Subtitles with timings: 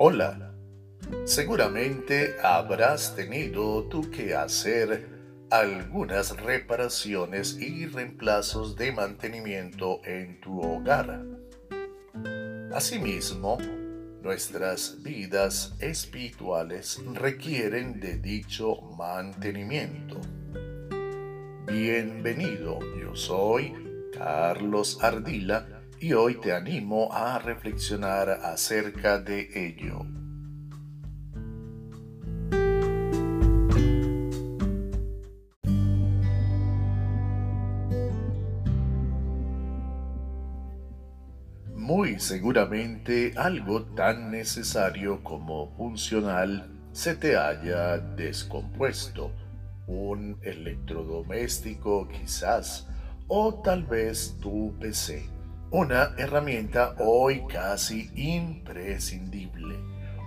[0.00, 0.54] Hola,
[1.24, 5.08] seguramente habrás tenido tú que hacer
[5.50, 11.24] algunas reparaciones y reemplazos de mantenimiento en tu hogar.
[12.72, 13.58] Asimismo,
[14.22, 20.20] nuestras vidas espirituales requieren de dicho mantenimiento.
[21.66, 23.74] Bienvenido, yo soy
[24.16, 30.04] Carlos Ardila y hoy te animo a reflexionar acerca de ello.
[41.74, 49.32] Muy seguramente algo tan necesario como funcional se te haya descompuesto.
[49.86, 52.86] Un electrodoméstico quizás,
[53.26, 55.37] o tal vez tu PC
[55.70, 59.76] una herramienta hoy casi imprescindible.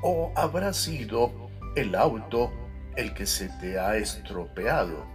[0.03, 1.31] ¿O habrá sido
[1.75, 2.51] el auto
[2.95, 5.05] el que se te ha estropeado?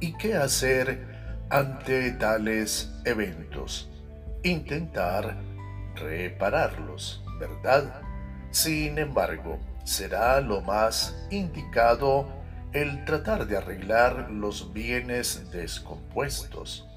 [0.00, 1.06] ¿Y qué hacer
[1.50, 3.90] ante tales eventos?
[4.42, 5.36] Intentar
[5.94, 8.02] repararlos, ¿verdad?
[8.50, 12.28] Sin embargo, será lo más indicado
[12.72, 16.88] el tratar de arreglar los bienes descompuestos.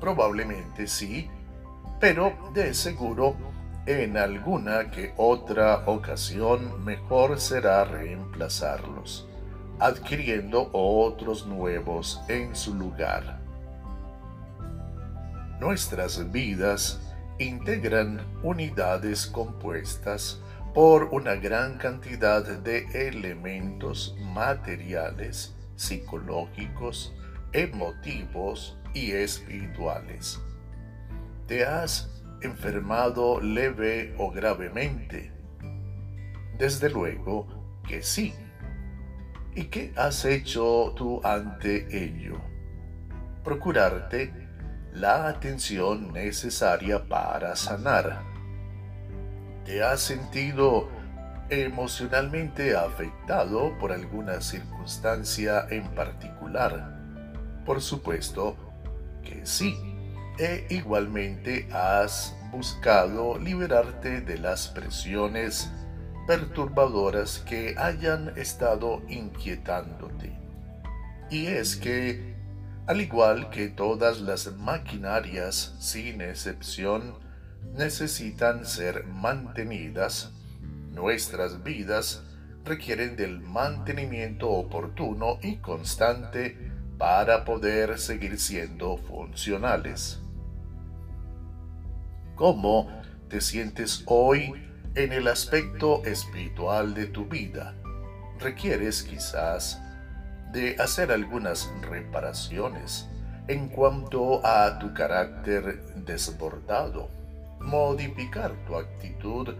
[0.00, 1.30] Probablemente sí,
[2.04, 3.34] pero de seguro
[3.86, 9.26] en alguna que otra ocasión mejor será reemplazarlos,
[9.78, 13.40] adquiriendo otros nuevos en su lugar.
[15.58, 17.00] Nuestras vidas
[17.38, 20.42] integran unidades compuestas
[20.74, 27.14] por una gran cantidad de elementos materiales, psicológicos,
[27.54, 30.38] emotivos y espirituales
[31.54, 32.10] ¿Te has
[32.42, 35.30] enfermado leve o gravemente?
[36.58, 37.46] Desde luego
[37.86, 38.34] que sí.
[39.54, 42.40] ¿Y qué has hecho tú ante ello?
[43.44, 44.34] Procurarte
[44.94, 48.24] la atención necesaria para sanar.
[49.64, 50.88] ¿Te has sentido
[51.50, 56.98] emocionalmente afectado por alguna circunstancia en particular?
[57.64, 58.56] Por supuesto
[59.22, 59.93] que sí
[60.38, 65.70] e igualmente has buscado liberarte de las presiones
[66.26, 70.32] perturbadoras que hayan estado inquietándote.
[71.30, 72.34] Y es que,
[72.86, 77.14] al igual que todas las maquinarias, sin excepción,
[77.76, 80.32] necesitan ser mantenidas,
[80.92, 82.22] nuestras vidas
[82.64, 86.56] requieren del mantenimiento oportuno y constante
[86.98, 90.23] para poder seguir siendo funcionales.
[92.36, 92.88] ¿Cómo
[93.28, 94.54] te sientes hoy
[94.96, 97.74] en el aspecto espiritual de tu vida?
[98.40, 99.80] Requieres quizás
[100.52, 103.08] de hacer algunas reparaciones
[103.46, 107.08] en cuanto a tu carácter desbordado,
[107.60, 109.54] modificar tu actitud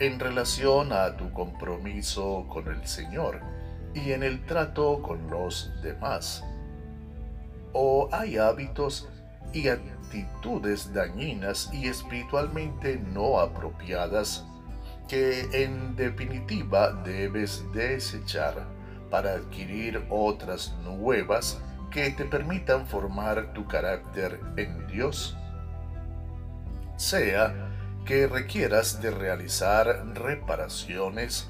[0.00, 3.42] en relación a tu compromiso con el Señor
[3.92, 6.42] y en el trato con los demás.
[7.74, 9.06] O hay hábitos
[9.52, 14.44] y actitudes dañinas y espiritualmente no apropiadas
[15.08, 18.66] que en definitiva debes desechar
[19.10, 25.36] para adquirir otras nuevas que te permitan formar tu carácter en Dios.
[26.96, 27.54] Sea
[28.04, 31.48] que requieras de realizar reparaciones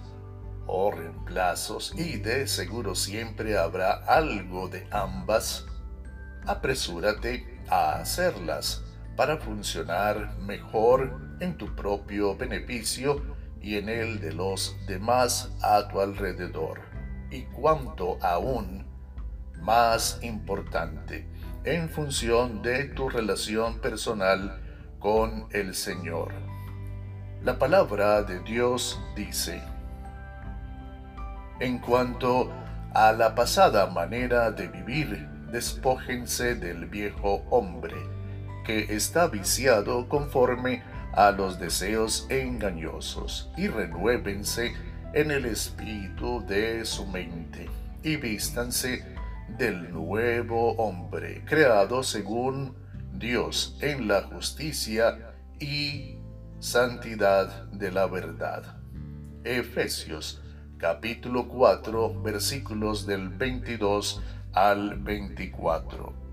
[0.66, 5.66] o reemplazos y de seguro siempre habrá algo de ambas,
[6.46, 8.82] apresúrate a hacerlas
[9.16, 13.22] para funcionar mejor en tu propio beneficio
[13.60, 16.80] y en el de los demás a tu alrededor.
[17.30, 18.86] Y cuanto aún
[19.60, 21.26] más importante,
[21.64, 24.60] en función de tu relación personal
[25.00, 26.32] con el Señor.
[27.42, 29.60] La palabra de Dios dice,
[31.58, 32.52] en cuanto
[32.94, 37.96] a la pasada manera de vivir, despójense del viejo hombre,
[38.66, 40.82] que está viciado conforme
[41.14, 44.74] a los deseos engañosos, y renuévense
[45.14, 47.70] en el espíritu de su mente,
[48.02, 49.02] y vístanse
[49.56, 52.76] del nuevo hombre, creado según
[53.14, 56.18] Dios en la justicia y
[56.58, 58.76] santidad de la verdad.
[59.42, 60.42] Efesios
[60.76, 64.20] capítulo 4 versículos del 22
[64.56, 66.25] al 24.